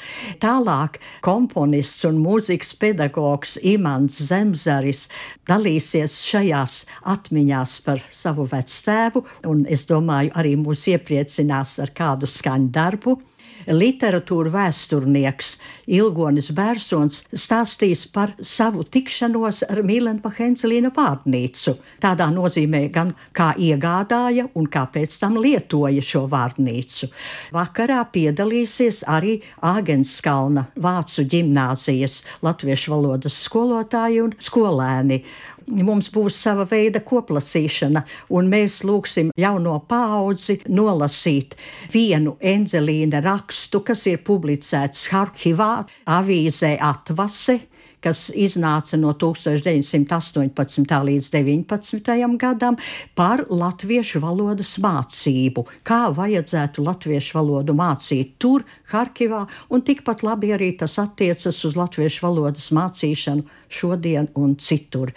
Tālāk 0.41 0.97
komponists 1.25 2.05
un 2.09 2.19
mūzikas 2.21 2.73
pedagogs 2.81 3.57
Imants 3.61 4.21
Zemzaris 4.29 5.05
dalīsies 5.49 6.17
šajās 6.25 6.79
atmiņās 7.13 7.77
par 7.85 8.03
savu 8.13 8.47
vectēvu, 8.49 9.23
un 9.51 9.65
es 9.69 9.85
domāju, 9.89 10.33
arī 10.37 10.55
mūs 10.59 10.87
iepriecinās 10.93 11.77
ar 11.83 11.93
kādu 11.97 12.29
skaņu 12.29 12.71
darbu 12.73 13.19
literatūra 13.67 14.51
vēsturnieks 14.53 15.55
Ilgonis 15.97 16.49
Bērsons 16.55 17.23
stāstīs 17.31 18.05
par 18.11 18.33
savu 18.41 18.83
tikšanos 18.83 19.63
ar 19.67 19.81
Mīlenu 19.87 20.31
Henselīna 20.37 20.91
vārnīcu. 20.95 21.75
Tādā 22.03 22.29
nozīmē 22.33 22.83
gan 22.93 23.13
kā 23.35 23.53
iegādāja 23.57 24.47
un 24.55 24.67
kā 24.71 24.85
pēc 24.93 25.17
tam 25.21 25.37
lietoja 25.41 26.03
šo 26.03 26.25
vārnīcu. 26.31 27.11
Vakarā 27.55 28.03
piedalīsies 28.13 29.03
arī 29.07 29.37
Āgenskalna 29.65 30.67
Vācu 30.75 31.27
ģimnāzijas 31.27 32.21
latviešu 32.45 32.93
valodas 32.95 33.37
skolotāji 33.47 34.23
un 34.23 34.35
skolēni 34.39 35.23
mums 35.67 36.09
būs 36.13 36.37
sava 36.39 36.65
veida 36.69 37.01
koplasīšana, 37.05 38.03
un 38.35 38.51
mēs 38.51 38.81
lūgsim 38.87 39.31
jauno 39.37 39.77
paudzi 39.89 40.59
nolasīt 40.69 41.55
vienu 41.93 42.37
enzelīna 42.41 43.21
rakstu, 43.25 43.83
kas 43.87 44.05
ir 44.07 44.23
publicēts 44.27 45.09
Harkivā, 45.11 45.71
avīzē 46.17 46.77
Atvase 46.83 47.59
kas 48.03 48.27
iznāca 48.35 48.97
no 48.99 49.13
1918. 49.17 50.95
līdz 51.09 51.29
19. 51.33 52.37
gadam 52.37 52.77
par 53.17 53.45
latviešu 53.49 54.21
valodas 54.23 54.75
mācību, 54.83 55.65
kā 55.87 56.07
vajadzētu 56.15 56.85
latviešu 56.85 57.37
valodu 57.39 57.75
mācīt 57.77 58.35
tur, 58.41 58.65
Harkivā, 58.91 59.43
un 59.73 59.83
tikpat 59.83 60.23
labi 60.23 60.53
arī 60.55 60.71
tas 60.79 60.97
attiecas 61.01 61.59
uz 61.67 61.75
latviešu 61.75 62.23
valodas 62.23 62.69
mācīšanu 62.75 63.57
šodien 63.67 64.29
un 64.39 64.55
citur. 64.55 65.11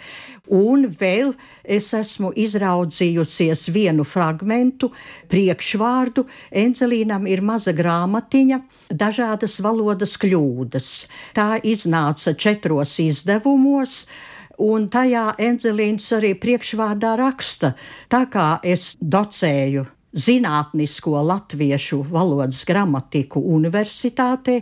Un 0.51 0.89
vēl 0.99 1.31
es 1.63 1.93
esmu 1.95 2.33
izraudzījusies 2.35 3.69
vienu 3.71 4.03
fragmentu, 4.03 4.91
priekšvārdu. 5.31 6.25
Enzelīnam 6.51 7.29
ir 7.31 7.43
maza 7.45 7.71
grāmatiņa, 7.75 8.59
dažādas 8.91 9.59
valodas 9.63 10.17
kļūdas. 10.21 10.89
Tā 11.37 11.55
iznāca 11.63 12.35
četros 12.35 12.97
izdevumos. 13.03 14.05
Un 14.61 14.89
tajā 14.93 15.31
Enzelīns 15.41 16.11
arī 16.13 16.35
priekšvārdā 16.37 17.15
raksta, 17.17 17.73
tā 18.11 18.27
kā 18.29 18.59
es 18.61 18.93
docēju 19.01 19.87
zinātnisko 20.13 21.21
latviešu 21.25 22.01
valodas 22.11 22.61
gramatiku 22.67 23.41
universitātē, 23.55 24.61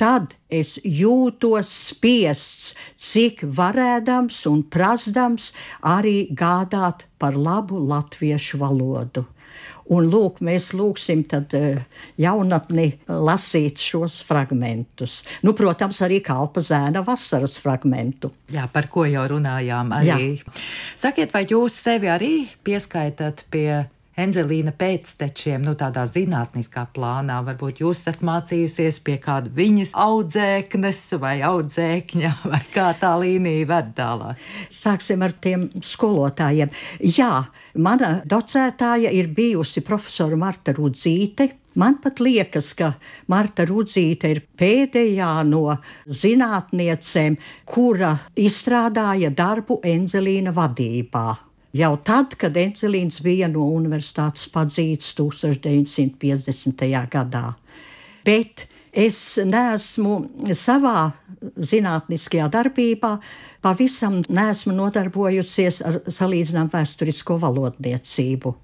tad 0.00 0.36
es 0.48 0.78
jūtos 0.84 1.72
spiests, 1.90 2.74
cik 2.96 3.42
varēdams 3.58 4.44
un 4.50 4.62
prasdams 4.62 5.50
arī 5.84 6.30
gādāt 6.36 7.04
par 7.18 7.36
labu 7.36 7.80
latviešu 7.90 8.60
valodu. 8.62 9.26
Un 9.90 10.06
lūk, 10.10 10.38
mēs 10.46 10.70
lūgsim 10.78 11.24
tad 11.30 11.54
eh, 11.58 11.80
jaunatni 12.20 12.92
lasīt 13.10 13.80
šos 13.82 14.20
fragmentus. 14.26 15.20
Nu, 15.46 15.54
protams, 15.58 15.98
arī 16.06 16.20
kalpa 16.22 16.62
zēna 16.62 17.02
vasaras 17.06 17.58
fragmentu. 17.62 18.30
Jā, 18.54 18.68
par 18.70 18.86
ko 18.92 19.06
jau 19.10 19.26
runājām 19.34 19.90
arī. 19.98 20.28
Jā. 20.38 20.58
Sakiet, 21.00 21.34
vai 21.34 21.42
jūs 21.50 21.80
sevi 21.82 22.10
arī 22.12 22.34
pieskaitat 22.66 23.44
pie 23.50 23.82
Enzelīna 24.20 24.72
pēctečiem, 24.76 25.62
nu 25.64 25.72
tādā 25.78 26.02
zinātniskā 26.08 26.82
plānā? 26.94 27.38
Varbūt 27.46 27.80
jūs 27.80 28.02
esat 28.02 28.20
mācījusies 28.26 28.98
pie 29.06 29.16
kāda 29.22 29.52
viņas 29.56 29.94
audzēknes 29.96 31.00
vai 31.22 31.38
audzēkņa, 31.46 32.32
vai 32.52 32.60
kā 32.74 32.90
tā 33.00 33.14
līnija 33.22 33.68
ved 33.70 33.94
tālāk? 33.96 34.44
Sāksim 34.74 35.24
ar 35.24 35.32
tiem 35.32 35.68
skolotājiem. 35.84 36.72
Jā, 37.16 37.32
mana 37.80 38.18
docētāja 38.28 39.12
ir 39.16 39.32
bijusi 39.36 39.84
profesora 39.86 40.38
Marta 40.40 40.76
Rudzīte. 40.76 41.50
Man 41.80 42.00
pat 42.02 42.20
liekas, 42.20 42.72
ka 42.76 42.94
Marta 43.30 43.64
Rudzīte 43.68 44.32
ir 44.34 44.42
pēdējā 44.58 45.34
no 45.48 45.76
zinātniecēm, 46.06 47.38
kura 47.70 48.16
izstrādāja 48.36 49.30
darbu 49.32 49.78
Enzelīna 49.86 50.52
vadībā. 50.56 51.49
Jau 51.76 51.92
tad, 52.02 52.34
kad 52.34 52.56
Enzelīns 52.58 53.20
bija 53.22 53.46
no 53.50 53.68
universitātes 53.76 54.48
padzīts 54.50 55.12
1950. 55.18 56.88
gadā. 57.12 57.44
Bet 58.26 58.66
es 58.90 59.38
neesmu 59.46 60.16
savā 60.58 61.12
zinātniskajā 61.56 62.48
darbībā 62.50 63.12
pavisam 63.62 64.18
neesmu 64.26 64.74
nodarbojusies 64.74 65.78
ar 65.86 66.00
salīdzinām 66.10 66.72
vēsturisko 66.72 67.38
valodniecību. 67.38 68.54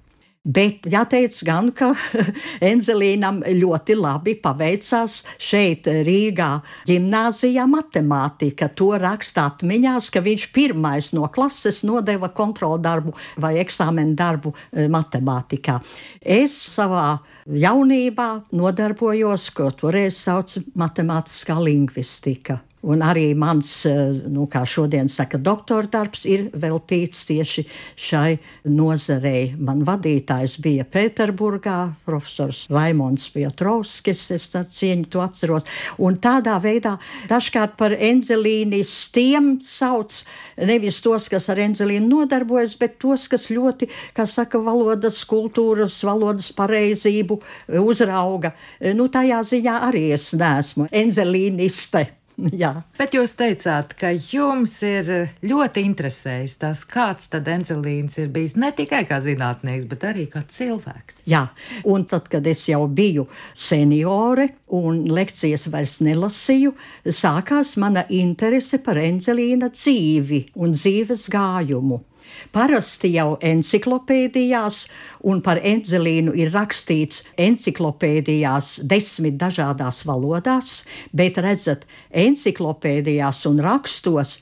Bet 0.47 0.85
jāteic 0.87 1.35
gan, 1.43 1.73
ka 1.75 1.89
Enzelīnam 2.71 3.41
ļoti 3.43 3.97
labi 3.99 4.37
paveicās 4.39 5.19
šeit 5.43 5.89
Rīgā 6.07 6.49
ģimnāzijā 6.87 7.65
matemātika. 7.67 8.69
To 8.79 8.93
raksta 9.01 9.49
atmiņās, 9.51 10.07
ka 10.13 10.23
viņš 10.23 10.45
pirmais 10.55 11.11
no 11.17 11.27
klases 11.33 11.81
nodeva 11.87 12.31
kontrolu 12.31 12.79
darbu 12.79 13.11
vai 13.43 13.57
eksāmenu 13.59 14.15
darbu 14.15 14.53
eh, 14.55 14.87
matemātikā. 14.91 15.81
Es 16.23 16.55
savā 16.77 17.17
jaunībā 17.43 18.29
nodarbojos, 18.55 19.49
ko 19.57 19.67
toreiz 19.75 20.23
sauc 20.23 20.55
matemātiskā 20.79 21.59
lingvistika. 21.59 22.61
Un 22.85 23.01
arī 23.01 23.31
mans, 23.33 23.85
eh, 23.89 24.13
nu, 24.29 24.45
kā 24.45 24.61
šodien 24.61 25.09
saka, 25.09 25.39
doktora 25.41 25.87
darbs 25.89 26.25
ir 26.29 26.51
veltīts 26.53 27.23
tieši 27.25 27.63
šai 27.97 28.37
nozarei. 28.69 29.55
Man 29.57 29.81
vadītājs 29.81 30.59
bija 30.61 30.85
Pēterburgā, 30.85 31.95
profesors 32.05 32.67
Raimons 32.69 33.31
Pietrovskis, 33.33 34.29
es 34.31 34.45
ar 34.55 34.65
cieņu 34.69 35.09
to 35.09 35.23
atceros. 35.25 35.65
Un 35.97 36.19
tādā 36.21 36.59
veidā 36.61 36.99
dažkārt 37.27 37.73
par 37.77 37.91
enzelīnistiem 37.97 39.57
sauc 39.65 40.21
nevis 40.57 41.01
tos, 41.01 41.29
kas 41.29 41.49
ar 41.49 41.57
enzelīnu 41.57 42.05
nodarbojas, 42.07 42.77
bet 42.77 42.99
tos, 42.99 43.27
kas 43.27 43.49
ļoti, 43.49 43.89
kā 44.13 44.27
saka, 44.29 44.61
valodas 44.61 45.23
kultūras, 45.25 45.97
valodas 46.05 46.53
pareizību 46.53 47.41
uzrauga. 47.81 48.53
Nu, 48.93 49.09
tajā 49.09 49.41
ziņā 49.41 49.81
arī 49.89 50.11
es 50.13 50.29
neesmu 50.37 50.91
enzelīniste. 50.93 52.16
Jā. 52.61 52.71
Bet 52.99 53.15
jūs 53.17 53.33
teicāt, 53.37 53.95
ka 53.97 54.11
jums 54.13 54.75
ir 54.85 55.09
ļoti 55.41 55.83
interesējis 55.87 56.57
tas, 56.61 56.83
kāds 56.85 57.31
tad 57.33 57.47
Enzelīns 57.49 58.19
ir 58.21 58.29
bijis 58.33 58.53
ne 58.61 58.69
tikai 58.77 59.03
kā 59.09 59.17
zinātnieks, 59.23 59.87
bet 59.89 60.05
arī 60.05 60.27
kā 60.29 60.43
cilvēks. 60.45 61.23
Jā, 61.29 61.47
un 61.89 62.05
tad, 62.09 62.29
kad 62.29 62.45
es 62.47 62.67
jau 62.69 62.83
biju 62.87 63.25
seniore 63.57 64.51
un 64.77 65.05
lekcijas 65.09 65.65
vairs 65.73 65.97
nelasīju, 66.05 66.75
sākās 67.09 67.73
mana 67.81 68.05
interese 68.13 68.77
par 68.85 69.01
Enzelīna 69.01 69.71
dzīvi 69.73 70.43
un 70.61 70.77
dzīves 70.77 71.27
gājumu. 71.33 72.03
Parasti 72.51 73.11
jau 73.15 73.35
enciklopēdijās, 73.43 74.85
un 75.27 75.41
par 75.45 75.61
Enzelīnu 75.63 76.35
ir 76.37 76.51
rakstīts 76.53 77.23
enciklopēdijās 77.37 78.79
desmit 78.83 79.37
dažādās 79.41 80.03
valodās, 80.07 80.81
bet 81.11 81.39
redzat, 81.43 81.85
enciklopēdijās 82.11 83.45
un 83.49 83.61
rakstos 83.65 84.37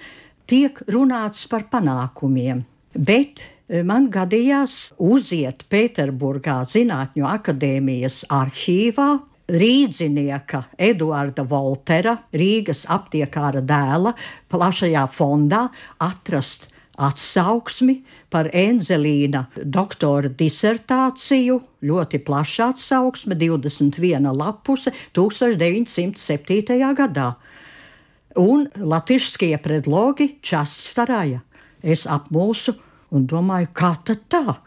tiek 0.50 0.80
runāts 0.92 1.48
par 1.50 1.68
panākumiem. 1.72 2.64
Bet 2.96 3.42
e, 3.44 3.82
man 3.84 4.10
gadījās 4.14 4.96
uziet 5.02 5.66
Pēterburgā 5.72 6.62
Zinātņu 6.70 7.26
akadēmijas 7.28 8.24
arhīvā, 8.32 9.10
rīdzinieka 9.52 10.62
Eduarda 10.78 11.46
Voltera, 11.46 12.16
Rīgas 12.34 12.86
aptiekāra 12.90 13.62
dēla, 13.66 14.16
plašajā 14.50 15.06
fondā 15.14 15.66
atrast 16.02 16.70
atsauksmi 16.98 18.00
par 18.32 18.50
Enzelīna 18.56 19.46
doktora 19.56 20.30
disertāciju, 20.30 21.60
ļoti 21.86 22.22
plaša 22.26 22.70
atsauksme, 22.74 23.36
21 23.40 24.32
lapuse 24.36 24.94
1907. 25.16 26.80
gadā. 26.98 27.34
Un 28.36 28.66
latvišķie 28.76 29.56
predlogi 29.64 30.34
Častaraja. 30.44 31.40
Es 31.84 32.04
apmulsu 32.10 32.76
un 33.16 33.28
domāju, 33.30 33.70
kā 33.76 33.96
tad 34.04 34.26
tā? 34.32 34.58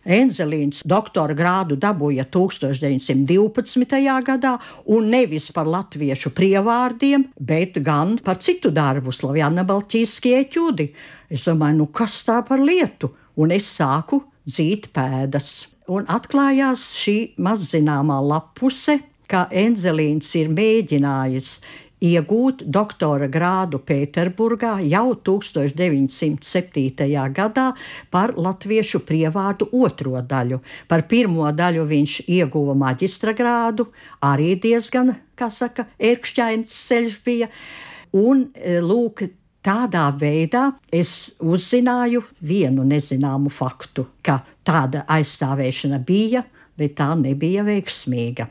Enzelīns 0.00 0.80
doktora 0.88 1.34
grādu 1.36 1.76
dabūja 1.76 2.24
1912. 2.32 4.00
gadā, 4.24 4.54
un 4.88 5.10
nevis 5.12 5.50
par 5.52 5.68
latviešu 5.68 6.32
prievārdiem, 6.32 7.26
bet 7.36 7.76
gan 7.84 8.16
par 8.24 8.40
citu 8.40 8.72
darbu, 8.72 9.12
Slavjana 9.12 9.66
Balķīskie 9.68 10.46
ķūdi. 10.48 10.88
Es 11.30 11.46
domāju, 11.46 11.82
nu 11.82 11.86
kas 11.94 12.22
tā 12.26 12.40
par 12.46 12.62
lietu? 12.62 13.12
Un 13.40 13.54
es 13.54 13.68
sāku 13.70 14.24
dzīt 14.48 14.90
pēdas. 14.94 15.68
Un 15.90 16.06
atklājās 16.10 16.90
šī 17.00 17.16
mazzināmā 17.42 18.18
lapuse, 18.22 18.98
kā 19.30 19.46
Enzelīns 19.54 20.34
ir 20.38 20.50
mēģinājis 20.54 21.54
iegūt 22.00 22.64
doktora 22.64 23.28
grādu 23.28 23.80
Pēterburgā 23.84 24.78
jau 24.88 25.14
1907. 25.14 27.08
gadā 27.36 27.66
par 28.10 28.32
latviešu 28.36 29.02
prievārdu 29.06 29.68
otro 29.76 30.22
daļu. 30.22 30.60
Par 30.88 31.04
pirmo 31.10 31.50
daļu 31.52 31.84
viņš 31.90 32.16
ieguva 32.28 32.74
maģistra 32.74 33.34
grādu, 33.36 33.90
arī 34.24 34.54
diezgan, 34.60 35.14
kā 35.36 35.50
saka, 35.52 35.86
ērkšķains 36.00 36.80
ceļš 36.88 37.20
bija. 37.24 37.50
Un 38.16 38.48
e, 38.54 38.80
lūk, 38.82 39.22
Tādā 39.60 40.06
veidā 40.16 40.70
es 40.88 41.34
uzzināju 41.36 42.22
vienu 42.40 42.80
nezināmu 42.88 43.50
faktu, 43.52 44.06
ka 44.24 44.38
tāda 44.64 45.02
aizstāvēšana 45.04 45.98
bija, 46.00 46.40
bet 46.80 46.94
tā 46.96 47.10
nebija 47.20 47.60
veiksmīga. 47.66 48.46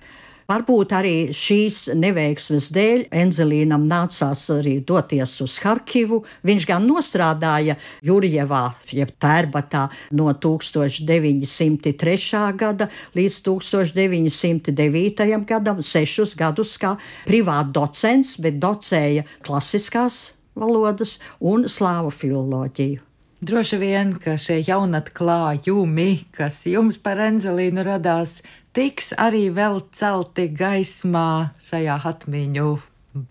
Varbūt 0.50 0.94
arī 0.98 1.14
šīs 1.34 1.92
neveiksmes 1.98 2.70
dēļ 2.74 3.04
Enzelīnam 3.22 3.84
nācās 3.90 4.48
arī 4.54 4.80
doties 4.86 5.36
uz 5.46 5.58
Harkivu. 5.62 6.24
Viņš 6.46 6.66
gan 6.70 6.88
nostrādāja 6.90 7.76
Jurjevā, 8.06 8.64
jeb 8.94 9.10
Tērbatā 9.22 9.88
no 10.18 10.34
1903. 10.34 12.58
gada 12.58 12.90
līdz 13.18 13.36
1909. 13.50 15.30
gadam, 15.54 15.86
sešus 15.86 16.36
gadus 16.38 16.78
kā 16.82 16.98
privāts 17.30 17.74
docents, 17.74 18.38
bet 18.42 18.62
docēja 18.62 19.24
klasiskās 19.46 20.39
valodas 20.60 21.18
un 21.40 21.68
slāvu 21.72 22.12
filoloģiju. 22.14 23.06
Droši 23.40 23.78
vien, 23.80 24.10
ka 24.20 24.34
šie 24.36 24.58
jaunatklājumi, 24.68 26.10
kas 26.36 26.66
jums 26.68 26.98
par 27.00 27.22
Enzelīnu 27.24 27.86
radās, 27.88 28.42
tiks 28.76 29.14
arī 29.16 29.46
vēl 29.56 29.80
celti 29.96 30.50
gaismā 30.52 31.56
šajā 31.64 31.96
atmiņu 32.12 32.74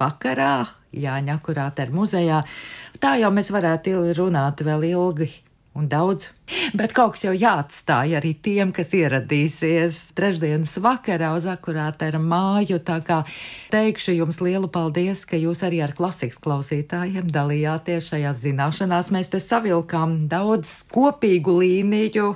vakarā, 0.01 0.65
Jāņa 0.97 1.37
Akurāte 1.37 1.85
muzejā. 1.93 2.41
Tā 2.97 3.19
jau 3.21 3.29
mēs 3.37 3.53
varētu 3.53 4.15
runāt 4.17 4.65
vēl 4.65 4.89
ilgi 4.95 5.29
un 5.77 5.93
daudz. 5.93 6.31
Bet 6.79 6.95
kaut 6.97 7.17
kas 7.17 7.25
jau 7.27 7.35
jāatstāj 7.37 8.17
arī 8.19 8.33
tiem, 8.43 8.73
kas 8.75 8.93
ieradīsies 8.97 10.01
trešdienas 10.17 10.77
vakarā 10.85 11.33
uz 11.37 11.49
akurātera 11.51 12.21
māju. 12.23 12.81
Tā 12.85 12.99
kā 13.05 13.21
teikšu 13.73 14.17
jums 14.17 14.41
lielu 14.45 14.71
paldies, 14.73 15.25
ka 15.29 15.39
jūs 15.41 15.63
arī 15.67 15.83
ar 15.85 15.95
klasikas 15.99 16.41
klausītājiem 16.45 17.29
dalījāties 17.33 18.13
šajās 18.13 18.43
zināšanās. 18.47 19.13
Mēs 19.15 19.33
te 19.33 19.43
savilkām 19.43 20.29
daudz 20.31 20.73
kopīgu 20.93 21.59
līniju, 21.61 22.31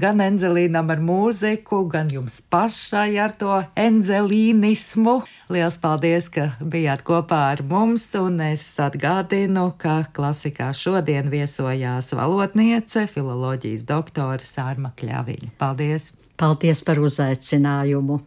gan 0.00 0.22
enzelīnam 0.24 0.92
ar 0.94 1.02
mūziku, 1.02 1.84
gan 1.90 2.12
jums 2.12 2.40
pašai 2.50 3.16
ar 3.22 3.34
to 3.38 3.62
enzelīnismu. 3.74 5.20
Liels 5.52 5.76
paldies, 5.78 6.26
ka 6.34 6.48
bijāt 6.58 7.04
kopā 7.06 7.36
ar 7.52 7.60
mums, 7.66 8.08
un 8.18 8.40
es 8.48 8.64
atgādinu, 8.82 9.68
ka 9.78 10.00
klasikā 10.10 10.72
šodien 10.74 11.30
viesojās 11.30 12.10
valodniece, 12.18 13.04
filoloģijas 13.56 13.84
doktore 13.88 14.44
Sārma 14.44 14.90
Kļaviņa. 14.96 15.50
Paldies! 15.58 16.12
Paldies 16.36 16.82
par 16.84 16.98
uzaicinājumu! 17.00 18.20